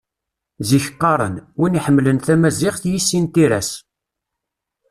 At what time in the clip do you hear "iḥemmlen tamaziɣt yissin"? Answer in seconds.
1.79-3.25